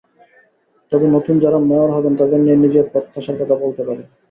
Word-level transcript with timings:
তবে 0.91 1.05
নতুন 1.07 1.35
যাঁরা 1.39 1.59
মেয়র 1.61 1.89
হবেন, 1.95 2.13
তাঁদের 2.19 2.39
নিয়ে 2.43 2.57
নিজের 2.57 2.85
প্রত্যাশার 2.91 3.39
কথা 3.41 3.55
বলতে 3.63 3.81
পারি। 3.87 4.03